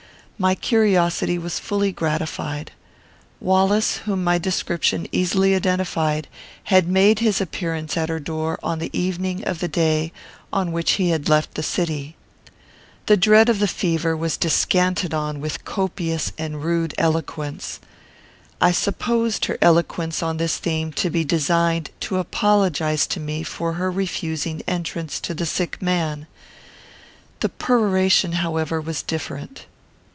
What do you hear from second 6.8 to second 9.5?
made his appearance at her door on the evening